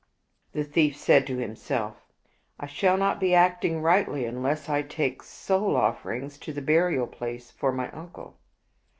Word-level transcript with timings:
The 0.53 0.63
thief 0.63 0.97
said 0.97 1.27
to 1.27 1.37
himself," 1.37 1.95
I 2.59 2.65
shall 2.65 2.97
not 2.97 3.19
be 3.19 3.35
acting 3.35 3.83
rightly 3.83 4.25
unless 4.25 4.67
I 4.67 4.81
take 4.81 5.21
soul 5.21 5.75
oflferings 5.75 6.39
to 6.39 6.51
the 6.51 6.59
burial 6.59 7.05
place 7.05 7.51
for 7.51 7.71
my 7.71 7.91
uncle." 7.91 8.35